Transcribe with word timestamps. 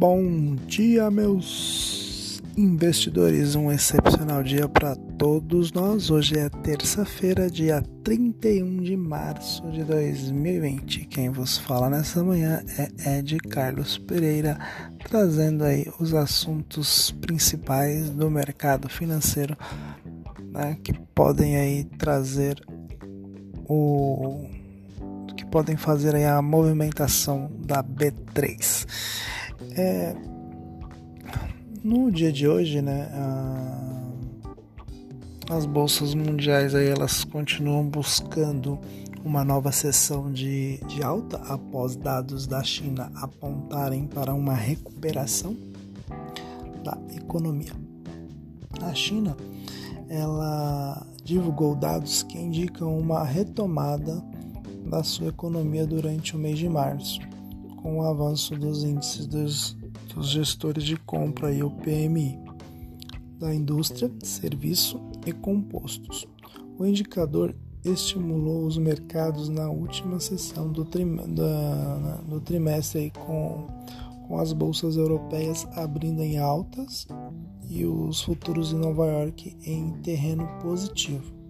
Bom 0.00 0.56
dia, 0.66 1.10
meus 1.10 2.40
investidores. 2.56 3.54
Um 3.54 3.70
excepcional 3.70 4.42
dia 4.42 4.66
para 4.66 4.96
todos 4.96 5.72
nós. 5.72 6.10
Hoje 6.10 6.38
é 6.38 6.48
terça-feira, 6.48 7.50
dia 7.50 7.82
31 8.02 8.80
de 8.80 8.96
março 8.96 9.70
de 9.70 9.84
2020. 9.84 11.04
Quem 11.04 11.28
vos 11.28 11.58
fala 11.58 11.90
nessa 11.90 12.24
manhã 12.24 12.62
é 12.78 13.18
Ed 13.18 13.36
Carlos 13.40 13.98
Pereira, 13.98 14.58
trazendo 15.06 15.64
aí 15.64 15.84
os 16.00 16.14
assuntos 16.14 17.10
principais 17.20 18.08
do 18.08 18.30
mercado 18.30 18.88
financeiro 18.88 19.54
né, 20.50 20.78
que 20.82 20.94
podem 21.14 21.58
aí 21.58 21.84
trazer 21.84 22.58
o 23.68 24.46
que 25.36 25.44
podem 25.44 25.76
fazer 25.76 26.14
aí 26.14 26.24
a 26.24 26.40
movimentação 26.40 27.52
da 27.66 27.84
B3. 27.84 28.86
É, 29.76 30.14
no 31.84 32.10
dia 32.10 32.32
de 32.32 32.48
hoje, 32.48 32.80
né, 32.80 33.10
a, 33.12 34.10
as 35.54 35.66
bolsas 35.66 36.14
mundiais 36.14 36.74
aí 36.74 36.88
elas 36.88 37.24
continuam 37.24 37.84
buscando 37.84 38.78
uma 39.22 39.44
nova 39.44 39.70
sessão 39.70 40.32
de, 40.32 40.78
de 40.86 41.02
alta 41.02 41.36
após 41.48 41.94
dados 41.94 42.46
da 42.46 42.62
China 42.62 43.12
apontarem 43.16 44.06
para 44.06 44.32
uma 44.32 44.54
recuperação 44.54 45.54
da 46.82 46.96
economia. 47.14 47.72
A 48.80 48.94
China 48.94 49.36
ela 50.08 51.06
divulgou 51.22 51.74
dados 51.74 52.22
que 52.22 52.38
indicam 52.38 52.98
uma 52.98 53.22
retomada 53.22 54.22
da 54.86 55.02
sua 55.04 55.28
economia 55.28 55.86
durante 55.86 56.34
o 56.34 56.38
mês 56.38 56.58
de 56.58 56.68
março 56.68 57.29
com 57.82 57.98
o 57.98 58.02
avanço 58.02 58.56
dos 58.56 58.84
índices 58.84 59.26
dos, 59.26 59.76
dos 60.14 60.28
gestores 60.28 60.84
de 60.84 60.96
compra 60.96 61.52
e 61.52 61.62
o 61.62 61.70
PMI 61.70 62.38
da 63.38 63.54
indústria, 63.54 64.12
serviço 64.22 65.00
e 65.26 65.32
compostos. 65.32 66.28
O 66.78 66.84
indicador 66.84 67.54
estimulou 67.84 68.66
os 68.66 68.76
mercados 68.76 69.48
na 69.48 69.70
última 69.70 70.20
sessão 70.20 70.70
do, 70.70 70.84
trim, 70.84 71.16
da, 71.34 72.16
do 72.28 72.40
trimestre 72.40 73.10
com, 73.24 73.66
com 74.28 74.38
as 74.38 74.52
bolsas 74.52 74.96
europeias 74.96 75.66
abrindo 75.74 76.20
em 76.22 76.38
altas 76.38 77.08
e 77.68 77.86
os 77.86 78.20
futuros 78.22 78.68
de 78.68 78.76
Nova 78.76 79.06
York 79.06 79.56
em 79.64 79.92
terreno 80.02 80.46
positivo. 80.60 81.40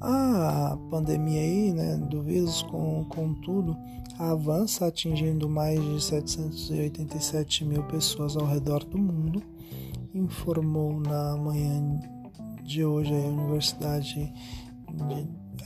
A 0.00 0.78
pandemia 0.90 1.40
aí, 1.40 1.72
né, 1.72 1.96
do 1.96 2.22
vírus, 2.22 2.62
com, 2.62 3.04
com 3.04 3.34
tudo, 3.34 3.76
avança 4.20 4.86
atingindo 4.86 5.48
mais 5.48 5.82
de 5.82 5.98
787 6.02 7.64
mil 7.64 7.82
pessoas 7.84 8.36
ao 8.36 8.44
redor 8.44 8.84
do 8.84 8.98
mundo, 8.98 9.42
informou 10.14 11.00
na 11.00 11.36
manhã 11.38 11.98
de 12.62 12.84
hoje 12.84 13.14
a 13.14 13.28
Universidade, 13.28 14.30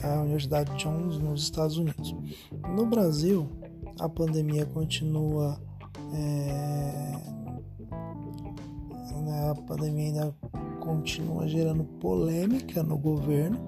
a 0.01 0.21
Universidade 0.21 0.73
Jones 0.81 1.17
nos 1.17 1.43
Estados 1.43 1.77
Unidos. 1.77 2.15
No 2.73 2.85
Brasil, 2.85 3.45
a 3.99 4.07
pandemia 4.07 4.65
continua. 4.65 5.59
É, 6.13 7.35
né, 9.21 9.49
a 9.49 9.55
pandemia 9.67 10.05
ainda 10.05 10.35
continua 10.79 11.45
gerando 11.47 11.83
polêmica 11.83 12.81
no 12.83 12.97
governo 12.97 13.59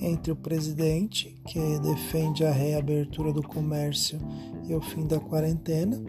entre 0.00 0.32
o 0.32 0.36
presidente, 0.36 1.36
que 1.46 1.78
defende 1.80 2.44
a 2.44 2.50
reabertura 2.50 3.32
do 3.32 3.42
comércio 3.42 4.18
e 4.66 4.74
o 4.74 4.80
fim 4.80 5.06
da 5.06 5.20
quarentena, 5.20 6.00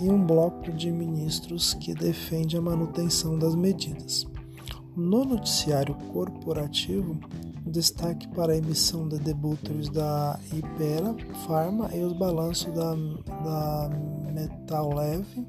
e 0.00 0.08
um 0.08 0.24
bloco 0.24 0.72
de 0.72 0.90
ministros 0.90 1.74
que 1.74 1.94
defende 1.94 2.56
a 2.56 2.60
manutenção 2.60 3.38
das 3.38 3.54
medidas. 3.54 4.26
No 4.96 5.24
noticiário 5.24 5.94
corporativo, 6.12 7.18
destaque 7.66 8.28
para 8.28 8.52
a 8.52 8.56
emissão 8.56 9.08
de 9.08 9.18
debuters 9.18 9.88
da 9.88 10.38
Ipera 10.52 11.16
Pharma 11.46 11.90
e 11.92 12.02
os 12.02 12.12
balanços 12.12 12.72
da, 12.74 12.94
da 12.94 13.90
Metal 14.32 14.94
Leve 14.94 15.46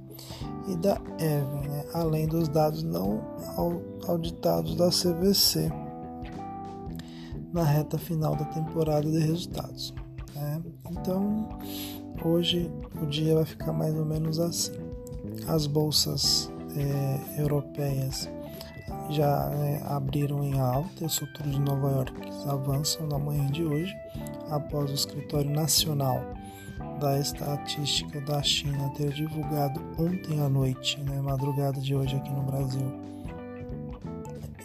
e 0.67 0.75
da 0.77 1.00
Eve, 1.19 1.67
né? 1.67 1.85
além 1.94 2.27
dos 2.27 2.47
dados 2.47 2.81
não 2.81 3.21
auditados 4.07 4.75
da 4.75 4.89
CVC 4.89 5.71
na 7.55 7.63
reta 7.63 7.97
final 7.97 8.35
da 8.35 8.43
temporada 8.43 9.09
de 9.09 9.17
resultados. 9.17 9.93
Né? 10.35 10.61
Então, 10.91 11.47
hoje 12.21 12.69
o 13.01 13.05
dia 13.05 13.35
vai 13.35 13.45
ficar 13.45 13.71
mais 13.71 13.95
ou 13.95 14.05
menos 14.05 14.39
assim. 14.39 14.73
As 15.47 15.65
bolsas 15.65 16.51
é, 16.75 17.41
europeias 17.41 18.29
já 19.09 19.49
é, 19.53 19.81
abriram 19.85 20.44
em 20.44 20.59
alta, 20.59 21.05
os 21.05 21.17
futuros 21.17 21.53
de 21.53 21.61
Nova 21.61 21.91
York 21.91 22.13
avançam 22.45 23.07
na 23.07 23.17
manhã 23.17 23.47
de 23.47 23.63
hoje, 23.63 23.95
após 24.49 24.91
o 24.91 24.94
escritório 24.94 25.49
nacional 25.49 26.21
da 26.99 27.17
estatística 27.17 28.19
da 28.21 28.44
China 28.44 28.91
ter 28.97 29.13
divulgado 29.13 29.81
ontem 29.97 30.41
à 30.41 30.49
noite, 30.49 30.99
né, 31.03 31.21
madrugada 31.21 31.79
de 31.79 31.95
hoje 31.95 32.17
aqui 32.17 32.31
no 32.31 32.44
Brasil, 32.44 32.91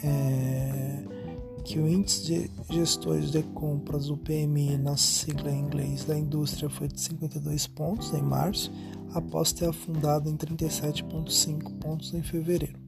é, 0.03 1.20
que 1.63 1.79
o 1.79 1.87
índice 1.87 2.23
de 2.23 2.51
gestores 2.69 3.31
de 3.31 3.43
compras, 3.43 4.09
o 4.09 4.17
PMI, 4.17 4.77
na 4.77 4.97
sigla 4.97 5.51
em 5.51 5.61
inglês 5.61 6.05
da 6.05 6.17
indústria, 6.17 6.69
foi 6.69 6.87
de 6.87 6.99
52 6.99 7.67
pontos 7.67 8.13
em 8.13 8.21
março, 8.21 8.71
após 9.13 9.51
ter 9.51 9.67
afundado 9.67 10.29
em 10.29 10.35
37,5 10.35 11.79
pontos 11.79 12.13
em 12.13 12.21
fevereiro. 12.21 12.79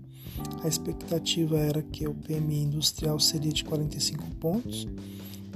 A 0.64 0.68
expectativa 0.68 1.58
era 1.58 1.82
que 1.82 2.08
o 2.08 2.14
PMI 2.14 2.64
industrial 2.64 3.20
seria 3.20 3.52
de 3.52 3.64
45 3.64 4.24
pontos, 4.36 4.88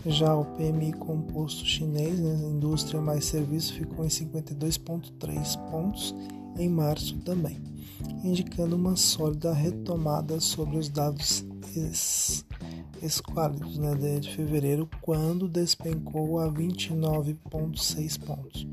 já 0.05 0.35
o 0.35 0.45
PMI 0.45 0.93
composto 0.93 1.65
chinês, 1.65 2.19
né, 2.19 2.33
indústria 2.49 3.01
mais 3.01 3.25
serviço, 3.25 3.73
ficou 3.73 4.05
em 4.05 4.09
52,3 4.09 5.57
pontos 5.69 6.15
em 6.57 6.69
março 6.69 7.17
também, 7.19 7.57
indicando 8.23 8.75
uma 8.75 8.95
sólida 8.95 9.51
retomada 9.51 10.39
sobre 10.39 10.77
os 10.77 10.87
dados 10.87 11.43
esquálidos 13.01 13.77
né, 13.77 13.95
de 14.19 14.35
fevereiro, 14.35 14.89
quando 15.01 15.47
despencou 15.47 16.39
a 16.39 16.51
29,6 16.51 18.19
pontos. 18.19 18.67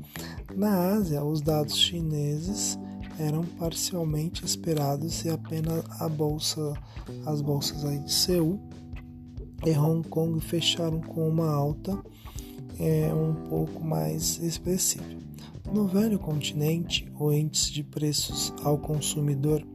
Na 0.55 0.93
Ásia, 0.93 1.23
os 1.23 1.41
dados 1.41 1.77
chineses 1.77 2.77
eram 3.19 3.43
parcialmente 3.43 4.43
esperados 4.45 5.23
e 5.23 5.29
apenas 5.29 5.83
a 6.01 6.09
bolsa, 6.09 6.73
as 7.25 7.41
bolsas 7.41 7.85
aí 7.85 7.99
de 7.99 8.11
Seul 8.11 8.59
e 9.65 9.71
Hong 9.77 10.07
Kong 10.07 10.39
fecharam 10.39 10.99
com 10.99 11.27
uma 11.27 11.49
alta 11.49 11.97
é, 12.79 13.13
um 13.13 13.33
pouco 13.49 13.83
mais 13.83 14.37
expressiva. 14.39 15.05
No 15.71 15.87
velho 15.87 16.19
continente, 16.19 17.11
o 17.17 17.31
índice 17.31 17.71
de 17.71 17.83
preços 17.83 18.53
ao 18.63 18.77
consumidor 18.77 19.65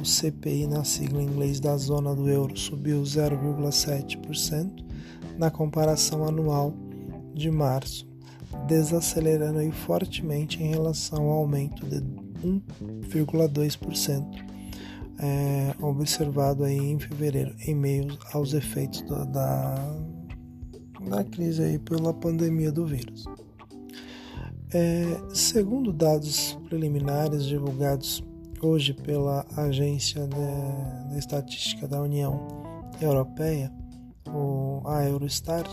o 0.00 0.04
CPI 0.04 0.66
na 0.66 0.84
sigla 0.84 1.22
em 1.22 1.26
inglês 1.26 1.60
da 1.60 1.76
zona 1.76 2.14
do 2.14 2.28
euro 2.28 2.56
subiu 2.56 3.02
0,7% 3.02 4.84
na 5.38 5.50
comparação 5.50 6.26
anual 6.26 6.74
de 7.34 7.50
março, 7.50 8.06
desacelerando 8.66 9.58
aí 9.58 9.72
fortemente 9.72 10.62
em 10.62 10.68
relação 10.68 11.24
ao 11.24 11.38
aumento 11.38 11.84
de 11.86 12.00
1,2% 12.42 14.44
é, 15.18 15.74
observado 15.80 16.64
aí 16.64 16.76
em 16.76 16.98
fevereiro, 16.98 17.54
em 17.66 17.74
meio 17.74 18.18
aos 18.32 18.52
efeitos 18.52 19.02
da, 19.02 19.24
da, 19.24 19.96
da 21.08 21.24
crise 21.24 21.62
aí 21.62 21.78
pela 21.78 22.12
pandemia 22.12 22.72
do 22.72 22.86
vírus. 22.86 23.24
É, 24.72 25.20
segundo 25.32 25.92
dados 25.92 26.58
preliminares 26.68 27.44
divulgados 27.44 28.24
hoje 28.64 28.94
pela 28.94 29.44
Agência 29.56 30.26
de, 30.26 31.10
de 31.12 31.18
Estatística 31.18 31.86
da 31.86 32.00
União 32.00 32.48
Europeia, 33.00 33.70
o, 34.28 34.80
a 34.86 35.04
Eurostat, 35.04 35.68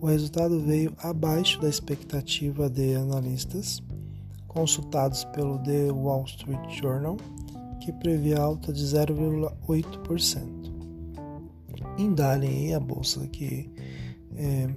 o 0.00 0.06
resultado 0.06 0.60
veio 0.60 0.92
abaixo 0.98 1.60
da 1.60 1.68
expectativa 1.68 2.68
de 2.68 2.94
analistas 2.94 3.82
consultados 4.48 5.24
pelo 5.26 5.58
The 5.60 5.90
Wall 5.92 6.24
Street 6.24 6.80
Journal, 6.80 7.16
que 7.80 7.92
previa 7.92 8.40
alta 8.40 8.72
de 8.72 8.82
0,8%. 8.84 10.74
Em 11.98 12.12
Dali, 12.12 12.72
a 12.74 12.80
bolsa 12.80 13.26
que 13.28 13.70
é, 14.36 14.68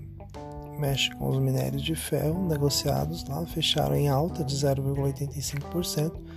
mexe 0.80 1.10
com 1.15 1.30
os 1.30 1.39
minérios 1.39 1.81
de 1.81 1.95
ferro 1.95 2.48
negociados 2.48 3.24
lá 3.27 3.45
fecharam 3.45 3.95
em 3.95 4.07
alta 4.07 4.44
de 4.44 4.56
0,85%, 4.56 6.37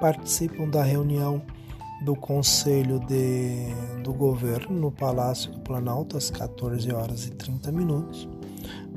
participam 0.00 0.68
da 0.68 0.82
reunião 0.82 1.42
do 2.04 2.16
Conselho 2.16 2.98
de, 3.00 3.66
do 4.02 4.14
Governo 4.14 4.74
no 4.78 4.90
Palácio 4.90 5.52
do 5.52 5.60
Planalto 5.60 6.16
às 6.16 6.30
14 6.30 6.90
horas 6.92 7.26
e 7.26 7.30
30 7.32 7.70
minutos. 7.70 8.28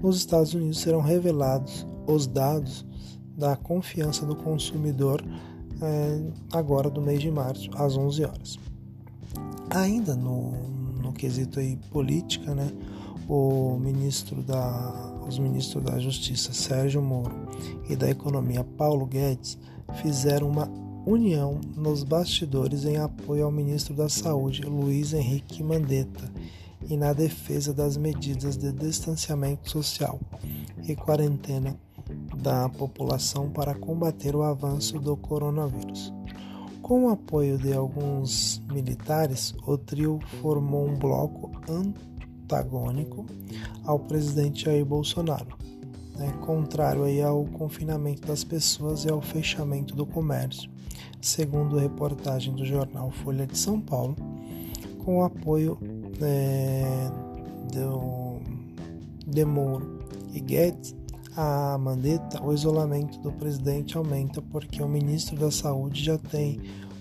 Nos 0.02 0.18
Estados 0.18 0.54
Unidos 0.54 0.80
serão 0.80 1.02
revelados 1.02 1.86
os 2.08 2.26
dados 2.26 2.86
da 3.38 3.56
confiança 3.56 4.26
do 4.26 4.36
consumidor 4.36 5.24
eh, 5.82 6.22
agora 6.54 6.90
do 6.90 7.02
mês 7.02 7.22
de 7.22 7.30
março 7.30 7.70
às 7.76 7.98
11 7.98 8.24
horas. 8.24 8.60
Ainda 9.70 10.16
no, 10.16 10.52
no 11.02 11.12
quesito 11.12 11.60
aí 11.60 11.78
política, 11.92 12.56
né? 12.56 12.72
O 13.28 13.78
ministro 13.80 14.42
da, 14.42 15.22
os 15.28 15.38
ministros 15.38 15.84
da 15.84 16.00
Justiça 16.00 16.54
Sérgio 16.54 17.02
Moro 17.02 17.36
e 17.90 17.96
da 17.96 18.10
Economia 18.10 18.64
Paulo 18.64 19.06
Guedes 19.06 19.58
fizeram 20.02 20.50
uma 20.50 20.70
união 21.06 21.60
nos 21.76 22.04
bastidores 22.04 22.86
em 22.86 22.98
apoio 22.98 23.46
ao 23.46 23.52
ministro 23.52 23.94
da 23.94 24.10
Saúde 24.10 24.62
Luiz 24.64 25.14
Henrique 25.14 25.64
Mandetta 25.64 26.32
e 26.90 26.96
na 26.96 27.14
defesa 27.14 27.74
das 27.74 27.98
medidas 27.98 28.58
de 28.58 28.72
distanciamento 28.72 29.70
social 29.70 30.20
e 30.88 30.96
quarentena 30.96 31.78
da 32.38 32.70
população 32.70 33.50
para 33.50 33.74
combater 33.74 34.36
o 34.36 34.44
avanço 34.44 35.00
do 35.00 35.18
coronavírus. 35.18 36.14
Com 36.82 37.06
o 37.06 37.10
apoio 37.10 37.58
de 37.58 37.74
alguns 37.74 38.62
militares, 38.72 39.54
o 39.66 39.78
trio 39.78 40.20
formou 40.42 40.88
um 40.88 40.96
bloco 40.96 41.52
antagônico 42.48 43.26
ao 43.84 44.00
presidente 44.00 44.66
Jair 44.66 44.86
Bolsonaro, 44.86 45.58
né, 46.16 46.32
contrário 46.46 47.04
aí 47.04 47.22
ao 47.22 47.44
confinamento 47.46 48.26
das 48.26 48.44
pessoas 48.44 49.04
e 49.04 49.10
ao 49.10 49.22
fechamento 49.22 49.94
do 49.94 50.06
comércio, 50.06 50.70
segundo 51.22 51.78
reportagem 51.78 52.56
do 52.56 52.66
jornal 52.66 53.12
Folha 53.12 53.46
de 53.46 53.58
São 53.58 53.82
Paulo, 53.82 54.16
com 55.04 55.20
o 55.20 55.24
apoio 55.24 55.78
é, 56.22 57.10
do, 57.74 58.40
de 59.26 59.44
Moro 59.44 60.00
e 60.34 60.40
Guedes 60.40 60.96
a 61.36 61.78
Mandetta, 61.78 62.44
o 62.44 62.52
isolamento 62.52 63.20
do 63.20 63.32
presidente 63.32 63.96
aumenta 63.96 64.42
porque 64.42 64.82
o 64.82 64.88
ministro 64.88 65.38
da 65.38 65.52
Saúde 65.52 66.04
já 66.04 66.18
tem 66.18 66.60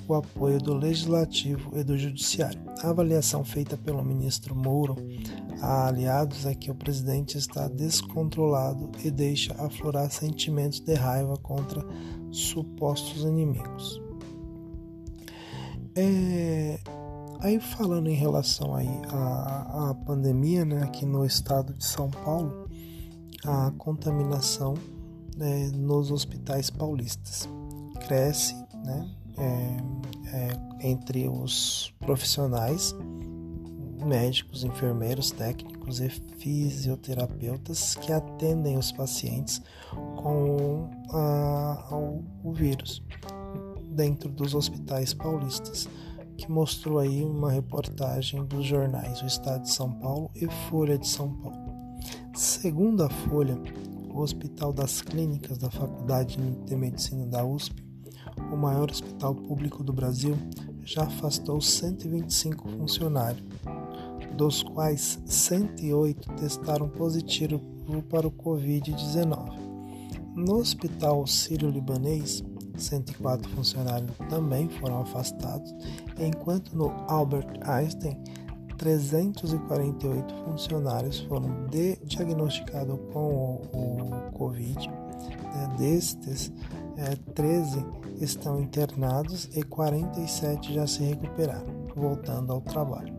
o 0.09 0.15
apoio 0.15 0.59
do 0.59 0.75
Legislativo 0.75 1.77
e 1.79 1.83
do 1.83 1.99
Judiciário. 1.99 2.61
A 2.83 2.91
avaliação 2.91 3.45
feita 3.45 3.77
pelo 3.77 4.05
ministro 4.05 4.55
Mouro 4.55 4.97
a 5.61 5.89
aliados 5.89 6.47
é 6.47 6.55
que 6.55 6.71
o 6.71 6.75
presidente 6.75 7.39
está 7.39 7.67
descontrolado 7.69 8.91
e 9.05 9.11
deixa 9.11 9.55
aflorar 9.55 10.11
sentimentos 10.11 10.81
de 10.81 10.95
raiva 10.95 11.37
contra 11.39 11.85
supostos 12.31 13.25
inimigos. 13.25 14.01
É, 15.95 16.79
aí 17.41 17.59
falando 17.59 18.09
em 18.09 18.15
relação 18.15 18.75
aí 18.75 19.01
à, 19.09 19.91
à 19.91 19.95
pandemia, 19.95 20.65
né, 20.65 20.83
aqui 20.83 21.07
no 21.07 21.25
estado 21.25 21.73
de 21.73 21.85
São 21.85 22.11
Paulo, 22.11 22.69
a 23.45 23.73
contaminação 23.79 24.75
né, 25.37 25.71
nos 25.75 26.11
hospitais 26.11 26.69
paulistas 26.69 27.49
cresce, 28.07 28.55
né, 28.85 29.11
é, 29.39 29.77
é, 30.33 30.89
entre 30.89 31.29
os 31.29 31.93
profissionais, 32.01 32.95
médicos, 34.05 34.65
enfermeiros, 34.65 35.31
técnicos 35.31 36.01
e 36.01 36.09
fisioterapeutas 36.09 37.95
que 37.97 38.13
atendem 38.13 38.79
os 38.79 38.93
pacientes 38.93 39.61
com 40.17 40.89
a, 41.11 41.87
ao, 41.91 42.23
o 42.45 42.53
vírus 42.53 43.03
dentro 43.91 44.31
dos 44.31 44.55
hospitais 44.55 45.15
paulistas, 45.15 45.89
que 46.37 46.51
mostrou 46.51 46.99
aí 46.99 47.25
uma 47.25 47.51
reportagem 47.51 48.45
dos 48.45 48.67
jornais 48.67 49.23
O 49.23 49.27
Estado 49.27 49.63
de 49.63 49.73
São 49.73 49.91
Paulo 49.91 50.31
e 50.35 50.47
Folha 50.69 50.99
de 50.99 51.09
São 51.09 51.33
Paulo. 51.33 51.75
Segundo 52.35 53.03
a 53.03 53.09
Folha, 53.09 53.59
o 54.11 54.21
Hospital 54.21 54.73
das 54.73 55.01
Clínicas 55.01 55.57
da 55.57 55.71
Faculdade 55.71 56.37
de 56.37 56.77
Medicina 56.77 57.27
da 57.27 57.43
USP 57.43 57.86
o 58.51 58.57
maior 58.57 58.91
hospital 58.91 59.35
público 59.35 59.83
do 59.83 59.93
Brasil, 59.93 60.37
já 60.83 61.05
afastou 61.05 61.61
125 61.61 62.69
funcionários, 62.69 63.45
dos 64.37 64.63
quais 64.63 65.21
108 65.25 66.33
testaram 66.35 66.89
positivo 66.89 67.61
para 68.09 68.27
o 68.27 68.31
Covid-19. 68.31 69.53
No 70.35 70.57
Hospital 70.57 71.27
Sírio-Libanês, 71.27 72.45
104 72.77 73.49
funcionários 73.51 74.11
também 74.29 74.69
foram 74.69 75.01
afastados, 75.01 75.75
enquanto 76.19 76.77
no 76.77 76.91
Albert 77.09 77.59
Einstein, 77.63 78.17
348 78.77 80.35
funcionários 80.45 81.21
foram 81.21 81.67
diagnosticados 82.05 82.99
com 83.13 83.63
o, 83.73 84.29
o 84.29 84.33
Covid. 84.33 84.89
Né? 84.89 85.75
Destes, 85.79 86.53
é, 86.97 87.15
13 87.35 87.85
estão 88.21 88.61
internados 88.61 89.49
e 89.55 89.63
47 89.63 90.75
já 90.75 90.87
se 90.87 91.03
recuperaram, 91.03 91.89
voltando 91.95 92.53
ao 92.53 92.61
trabalho. 92.61 93.15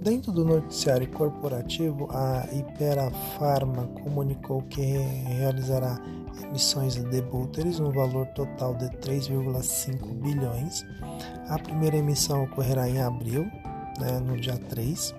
Dentro 0.00 0.32
do 0.32 0.44
noticiário 0.44 1.08
corporativo, 1.12 2.08
a 2.10 2.44
Ipera 2.52 3.08
Pharma 3.38 3.86
comunicou 4.02 4.62
que 4.62 4.80
realizará 4.80 5.96
emissões 6.42 6.94
de 6.94 7.04
debêntures 7.04 7.78
no 7.78 7.92
valor 7.92 8.26
total 8.28 8.74
de 8.74 8.86
3,5 8.96 10.12
bilhões. 10.14 10.84
A 11.48 11.56
primeira 11.56 11.96
emissão 11.96 12.42
ocorrerá 12.42 12.88
em 12.88 13.00
abril, 13.00 13.44
né, 14.00 14.18
no 14.18 14.36
dia 14.40 14.58
3, 14.58 15.14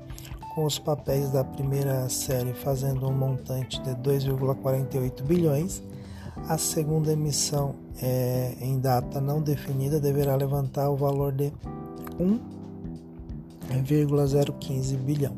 com 0.54 0.66
os 0.66 0.78
papéis 0.78 1.32
da 1.32 1.46
primeira 1.46 2.10
série 2.10 2.54
fazendo 2.54 3.08
um 3.08 3.14
montante 3.14 3.82
de 3.84 3.92
2,48 3.92 5.24
bilhões 5.24 5.82
a 6.48 6.58
segunda 6.58 7.14
emissão 7.14 7.76
é, 8.02 8.56
em 8.60 8.80
data 8.80 9.22
não 9.22 9.40
definida 9.42 10.00
deverá 10.00 10.36
levantar 10.36 10.90
o 10.90 10.96
valor 10.96 11.32
de 11.32 11.54
1,015 12.20 14.98
bilhão. 14.98 15.38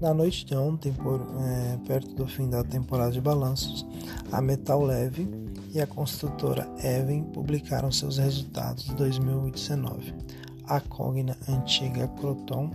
Na 0.00 0.14
noite 0.14 0.46
de 0.46 0.54
ontem, 0.54 0.92
por, 0.92 1.26
é, 1.40 1.76
perto 1.86 2.14
do 2.14 2.26
fim 2.26 2.48
da 2.48 2.62
temporada 2.62 3.10
de 3.10 3.20
balanços, 3.20 3.84
a 4.30 4.40
Metal 4.40 4.80
Leve 4.80 5.28
e 5.74 5.80
a 5.80 5.86
construtora 5.86 6.68
Even 6.82 7.24
publicaram 7.24 7.90
seus 7.90 8.16
resultados 8.16 8.84
de 8.84 8.94
2019. 8.94 10.14
A 10.66 10.80
Cogna 10.80 11.36
antiga 11.48 12.06
Croton 12.20 12.70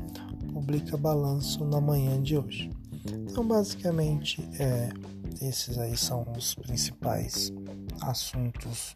publica 0.52 0.98
balanço 0.98 1.64
na 1.64 1.80
manhã 1.80 2.22
de 2.22 2.38
hoje. 2.38 2.70
Então, 3.06 3.48
basicamente, 3.48 4.46
é, 4.60 4.90
esses 5.42 5.78
aí 5.78 5.98
são 5.98 6.26
os 6.38 6.56
principais 6.56 7.52
assuntos 8.02 8.96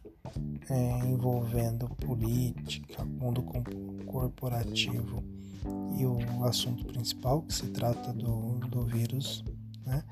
é, 0.69 0.99
envolvendo 1.05 1.89
política, 1.89 3.03
mundo 3.05 3.43
corporativo 4.05 5.23
e 5.97 6.05
o 6.05 6.43
assunto 6.45 6.85
principal 6.85 7.41
que 7.41 7.53
se 7.53 7.67
trata 7.67 8.13
do, 8.13 8.59
do 8.67 8.85
vírus 8.85 9.43
né, 9.85 10.03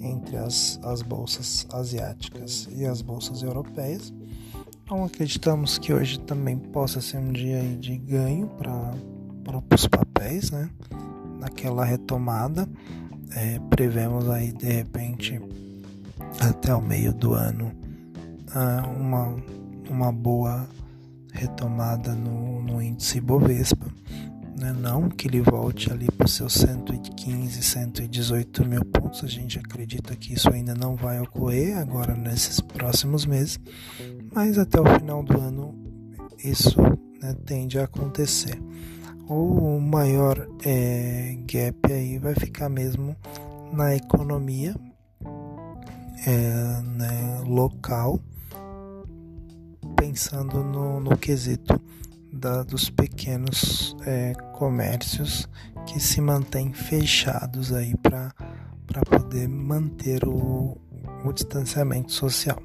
entre 0.00 0.36
as, 0.36 0.78
as 0.82 1.02
bolsas 1.02 1.66
asiáticas 1.72 2.68
e 2.70 2.84
as 2.84 3.00
bolsas 3.00 3.42
europeias. 3.42 4.12
Então 4.84 5.04
acreditamos 5.04 5.78
que 5.78 5.92
hoje 5.92 6.18
também 6.20 6.58
possa 6.58 7.00
ser 7.00 7.18
um 7.18 7.32
dia 7.32 7.62
de 7.76 7.96
ganho 7.96 8.48
para 8.48 8.94
os 9.74 9.86
papéis, 9.86 10.50
né, 10.50 10.70
naquela 11.38 11.84
retomada 11.84 12.68
é, 13.34 13.58
prevemos 13.70 14.28
aí 14.28 14.52
de 14.52 14.66
repente 14.66 15.40
até 16.40 16.74
o 16.74 16.80
meio 16.80 17.12
do 17.12 17.34
ano 17.34 17.72
ah, 18.54 18.86
uma, 18.96 19.36
uma 19.88 20.12
boa 20.12 20.68
retomada 21.32 22.14
no, 22.14 22.62
no 22.62 22.82
índice 22.82 23.20
Bovespa. 23.20 23.86
Né? 24.58 24.72
Não 24.72 25.08
que 25.08 25.26
ele 25.26 25.40
volte 25.40 25.90
ali 25.90 26.06
para 26.06 26.26
os 26.26 26.34
seus 26.34 26.52
115, 26.54 27.62
118 27.62 28.64
mil 28.64 28.84
pontos, 28.84 29.24
a 29.24 29.26
gente 29.26 29.58
acredita 29.58 30.14
que 30.14 30.34
isso 30.34 30.52
ainda 30.52 30.74
não 30.74 30.94
vai 30.94 31.20
ocorrer 31.20 31.76
agora 31.78 32.14
nesses 32.14 32.60
próximos 32.60 33.24
meses, 33.24 33.58
mas 34.32 34.58
até 34.58 34.80
o 34.80 34.84
final 34.84 35.22
do 35.22 35.40
ano 35.40 35.74
isso 36.44 36.80
né, 37.20 37.34
tende 37.46 37.78
a 37.78 37.84
acontecer. 37.84 38.60
O 39.28 39.80
maior 39.80 40.46
é, 40.64 41.38
gap 41.46 41.90
aí 41.90 42.18
vai 42.18 42.34
ficar 42.34 42.68
mesmo 42.68 43.16
na 43.72 43.96
economia 43.96 44.74
é, 46.26 46.82
né, 46.82 47.42
local, 47.46 48.20
pensando 49.96 50.62
no, 50.62 51.00
no 51.00 51.16
quesito 51.16 51.80
da, 52.32 52.62
dos 52.62 52.88
pequenos 52.88 53.96
é, 54.06 54.32
comércios 54.52 55.48
que 55.86 56.00
se 56.00 56.20
mantêm 56.20 56.72
fechados 56.72 57.72
aí 57.72 57.94
para 57.96 58.32
poder 59.08 59.48
manter 59.48 60.24
o, 60.26 60.76
o 61.24 61.32
distanciamento 61.32 62.12
social. 62.12 62.62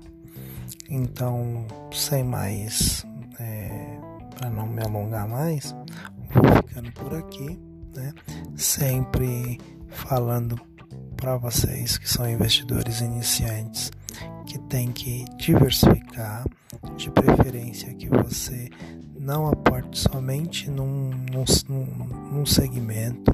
Então, 0.90 1.66
sem 1.92 2.24
mais, 2.24 3.06
é, 3.40 4.00
para 4.36 4.50
não 4.50 4.68
me 4.68 4.82
alongar 4.82 5.28
mais, 5.28 5.76
vou 6.34 6.64
ficando 6.64 6.92
por 6.94 7.14
aqui, 7.16 7.60
né? 7.96 8.14
Sempre 8.56 9.60
falando 9.90 10.60
para 11.18 11.36
vocês 11.36 11.98
que 11.98 12.08
são 12.08 12.30
investidores 12.30 13.02
iniciantes 13.02 13.92
que 14.46 14.58
tem 14.60 14.92
que 14.92 15.26
diversificar, 15.36 16.46
de 16.96 17.10
preferência 17.12 17.94
que 17.94 18.08
você 18.08 18.70
não 19.20 19.48
aporte 19.48 20.00
somente 20.00 20.70
num, 20.70 21.10
num, 21.10 21.86
num 22.32 22.46
segmento, 22.46 23.32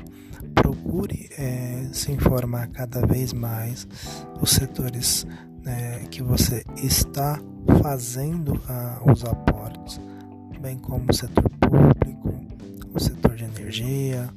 procure 0.56 1.30
é, 1.38 1.90
se 1.92 2.12
informar 2.12 2.68
cada 2.70 3.06
vez 3.06 3.32
mais 3.32 3.88
os 4.42 4.52
setores 4.52 5.28
né, 5.64 6.00
que 6.10 6.24
você 6.24 6.64
está 6.78 7.40
fazendo 7.82 8.60
ah, 8.68 9.02
os 9.06 9.24
aportes, 9.24 10.00
bem 10.60 10.78
como 10.78 11.06
o 11.10 11.14
setor 11.14 11.50
público, 11.60 12.34
o 12.94 13.00
setor 13.00 13.36
de 13.36 13.44
energia, 13.44 14.30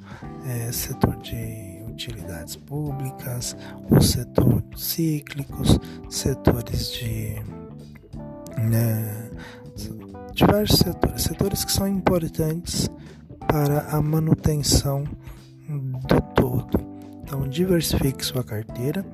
é, 0.47 0.71
setor 0.73 1.17
de 1.19 1.66
utilidades 1.97 2.57
públicas, 2.57 3.57
o 3.91 4.01
setor 4.03 4.63
cíclicos, 4.77 5.79
setores 6.11 6.93
de 6.93 7.37
né, 8.59 9.31
diversos 10.35 10.79
setores, 10.79 11.23
setores 11.23 11.65
que 11.65 11.73
são 11.73 11.89
importantes 11.89 12.91
para 13.49 13.81
a 13.89 14.03
manutenção 14.03 15.05
do 15.69 16.21
todo. 16.35 16.79
Então 17.23 17.49
diversifique 17.49 18.25
sua 18.25 18.45
carteira 18.45 19.05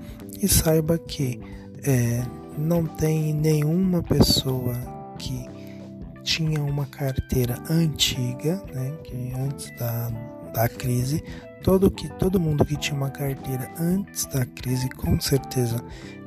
e 0.43 0.49
saiba 0.49 0.99
que 0.99 1.41
é, 1.85 2.23
não 2.59 2.85
tem 2.85 3.33
nenhuma 3.33 4.03
pessoa 4.03 4.75
que 5.19 5.47
tinha 6.25 6.63
uma 6.63 6.87
carteira 6.87 7.63
antiga, 7.71 8.63
né, 8.75 8.93
que 9.05 9.33
antes 9.35 9.71
da, 9.79 10.11
da 10.53 10.69
crise 10.69 11.23
Todo, 11.63 11.91
que, 11.91 12.09
todo 12.09 12.41
mundo 12.41 12.65
que 12.65 12.77
tinha 12.77 12.97
uma 12.97 13.11
carteira 13.11 13.71
antes 13.79 14.27
da 14.27 14.45
crise 14.45 14.89
com 14.91 15.21
certeza 15.21 15.83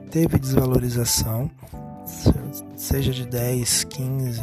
teve 0.09 0.39
desvalorização, 0.39 1.51
seja 2.75 3.11
de 3.11 3.25
10, 3.25 3.83
15, 3.83 4.41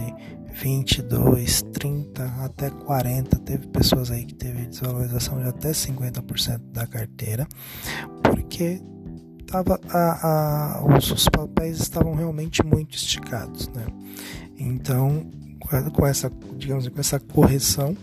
22, 0.53 1.63
30, 1.73 2.25
até 2.45 2.69
40. 2.69 3.39
Teve 3.39 3.67
pessoas 3.69 4.11
aí 4.11 4.27
que 4.27 4.35
teve 4.35 4.67
desvalorização 4.67 5.41
de 5.41 5.49
até 5.49 5.71
50% 5.71 6.61
da 6.73 6.87
carteira, 6.87 7.47
porque 8.23 8.81
tava 9.47 9.81
a, 9.89 10.79
a, 10.79 10.97
os, 10.97 11.11
os 11.11 11.29
papéis 11.29 11.81
estavam 11.81 12.15
realmente 12.15 12.65
muito 12.65 12.97
esticados, 12.97 13.69
né? 13.69 13.87
Então, 14.59 15.31
com 15.95 16.07
essa, 16.07 16.31
digamos, 16.57 16.87
com 16.87 17.01
essa 17.01 17.19
correção, 17.19 17.97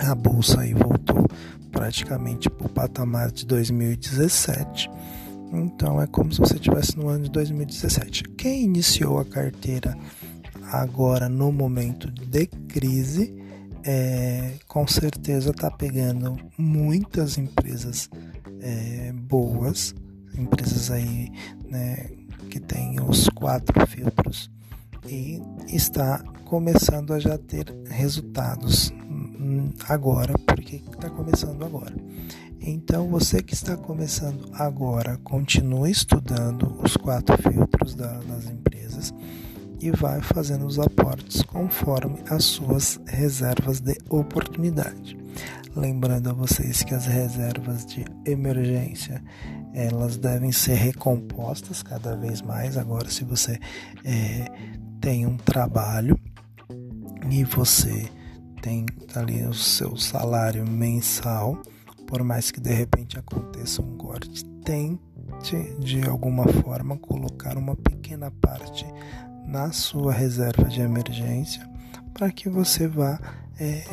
a 0.00 0.14
bolsa 0.14 0.62
aí 0.62 0.72
voltou 0.72 1.28
praticamente 1.74 2.48
para 2.48 2.66
o 2.66 2.70
patamar 2.70 3.32
de 3.32 3.44
2017. 3.44 4.88
Então 5.52 6.00
é 6.00 6.06
como 6.06 6.32
se 6.32 6.38
você 6.38 6.54
estivesse 6.54 6.96
no 6.96 7.08
ano 7.08 7.24
de 7.24 7.30
2017. 7.30 8.22
Quem 8.36 8.62
iniciou 8.62 9.18
a 9.18 9.24
carteira 9.24 9.98
agora 10.70 11.28
no 11.28 11.52
momento 11.52 12.10
de 12.10 12.46
crise, 12.46 13.36
é, 13.84 14.54
com 14.68 14.86
certeza 14.86 15.50
está 15.50 15.70
pegando 15.70 16.36
muitas 16.56 17.36
empresas 17.36 18.08
é, 18.60 19.12
boas, 19.12 19.94
empresas 20.38 20.90
aí 20.90 21.30
né, 21.68 22.08
que 22.50 22.60
tem 22.60 23.00
os 23.00 23.28
quatro 23.28 23.86
filtros 23.86 24.50
e 25.06 25.42
está 25.68 26.20
começando 26.44 27.12
a 27.12 27.18
já 27.18 27.36
ter 27.36 27.66
resultados 27.90 28.92
agora, 29.88 30.34
porque 30.46 30.76
está 30.76 31.10
começando 31.10 31.64
agora. 31.64 31.94
Então, 32.60 33.08
você 33.08 33.42
que 33.42 33.52
está 33.52 33.76
começando 33.76 34.48
agora, 34.54 35.18
continue 35.22 35.90
estudando 35.90 36.80
os 36.82 36.96
quatro 36.96 37.36
filtros 37.42 37.94
da, 37.94 38.18
das 38.20 38.46
empresas 38.46 39.12
e 39.80 39.90
vai 39.90 40.22
fazendo 40.22 40.64
os 40.66 40.78
aportes 40.78 41.42
conforme 41.42 42.20
as 42.30 42.44
suas 42.44 42.98
reservas 43.06 43.80
de 43.80 43.96
oportunidade. 44.08 45.16
Lembrando 45.76 46.30
a 46.30 46.32
vocês 46.32 46.82
que 46.82 46.94
as 46.94 47.04
reservas 47.04 47.84
de 47.84 48.04
emergência 48.24 49.22
elas 49.74 50.16
devem 50.16 50.52
ser 50.52 50.74
recompostas 50.74 51.82
cada 51.82 52.16
vez 52.16 52.40
mais. 52.40 52.78
Agora, 52.78 53.10
se 53.10 53.24
você 53.24 53.58
é, 54.04 54.44
tem 55.00 55.26
um 55.26 55.36
trabalho 55.36 56.18
e 57.28 57.42
você 57.42 58.08
tem 58.64 58.86
ali 59.14 59.44
o 59.44 59.52
seu 59.52 59.94
salário 59.94 60.66
mensal, 60.66 61.60
por 62.06 62.24
mais 62.24 62.50
que 62.50 62.58
de 62.58 62.72
repente 62.72 63.18
aconteça 63.18 63.82
um 63.82 63.94
corte, 63.98 64.42
tente 64.64 65.76
de 65.80 66.02
alguma 66.08 66.48
forma 66.48 66.96
colocar 66.96 67.58
uma 67.58 67.76
pequena 67.76 68.30
parte 68.30 68.86
na 69.46 69.70
sua 69.70 70.14
reserva 70.14 70.64
de 70.64 70.80
emergência 70.80 71.68
para 72.14 72.32
que 72.32 72.48
você 72.48 72.88
vá 72.88 73.20
é, 73.60 73.84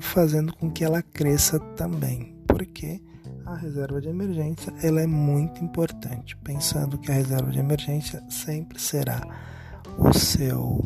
fazendo 0.00 0.56
com 0.56 0.70
que 0.70 0.82
ela 0.82 1.02
cresça 1.02 1.60
também, 1.76 2.34
porque 2.46 3.02
a 3.44 3.56
reserva 3.56 4.00
de 4.00 4.08
emergência 4.08 4.72
ela 4.82 5.02
é 5.02 5.06
muito 5.06 5.62
importante, 5.62 6.34
pensando 6.38 6.96
que 6.96 7.10
a 7.10 7.14
reserva 7.14 7.50
de 7.50 7.58
emergência 7.58 8.24
sempre 8.30 8.80
será 8.80 9.20
o 9.98 10.14
seu 10.14 10.82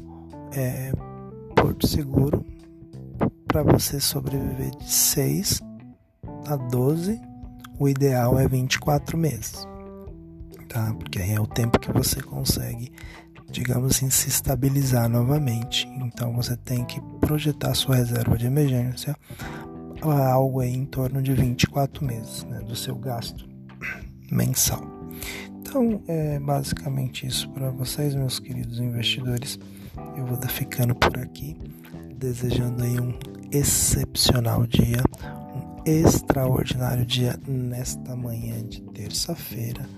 é, 0.52 0.91
porto 1.55 1.87
seguro 1.87 2.52
para 3.53 3.63
você 3.63 4.01
sobreviver 4.01 4.71
de 4.71 4.91
6 4.91 5.61
a 6.47 6.57
12, 6.57 7.21
o 7.79 7.87
ideal 7.87 8.39
é 8.39 8.49
24 8.49 9.19
meses, 9.19 9.69
tá? 10.71 10.95
Porque 10.95 11.19
aí 11.19 11.33
é 11.33 11.41
o 11.41 11.47
tempo 11.47 11.79
que 11.79 11.93
você 11.93 12.23
consegue, 12.23 12.91
digamos 13.51 13.95
assim, 13.95 14.09
se 14.09 14.31
estabilizar 14.31 15.07
novamente. 15.07 15.87
Então 15.99 16.35
você 16.35 16.57
tem 16.57 16.83
que 16.87 16.99
projetar 17.21 17.75
sua 17.75 17.97
reserva 17.97 18.39
de 18.39 18.47
emergência 18.47 19.15
a 20.03 20.33
algo 20.33 20.61
aí 20.61 20.73
em 20.73 20.87
torno 20.87 21.23
de 21.23 21.35
24 21.35 22.03
meses 22.03 22.45
né, 22.45 22.59
do 22.61 22.75
seu 22.75 22.97
gasto 22.97 23.47
mensal. 24.31 24.83
Então 25.61 26.03
é 26.09 26.41
basicamente 26.41 27.27
isso 27.27 27.51
para 27.51 27.71
vocês, 27.71 28.15
meus 28.15 28.39
queridos 28.39 28.81
investidores. 28.81 29.59
Eu 30.17 30.25
vou 30.25 30.41
ficando 30.49 30.95
por 30.95 31.19
aqui, 31.19 31.55
desejando 32.23 32.85
aí 32.85 33.00
um 33.00 33.12
excepcional 33.50 34.64
dia, 34.64 35.02
um 35.57 35.83
extraordinário 35.85 37.05
dia 37.05 37.37
nesta 37.49 38.14
manhã 38.14 38.64
de 38.64 38.81
terça-feira. 38.81 39.88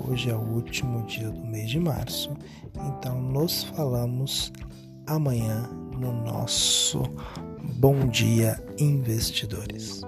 Hoje 0.00 0.30
é 0.30 0.34
o 0.34 0.40
último 0.40 1.04
dia 1.06 1.28
do 1.28 1.44
mês 1.44 1.70
de 1.70 1.80
março, 1.80 2.36
então 2.76 3.20
nos 3.20 3.64
falamos 3.64 4.52
amanhã 5.08 5.68
no 5.98 6.12
nosso 6.12 7.02
Bom 7.80 8.06
Dia 8.06 8.62
Investidores. 8.78 10.02